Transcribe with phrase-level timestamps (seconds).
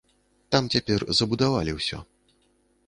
[0.55, 2.03] Там цяпер забудавалі ўсё.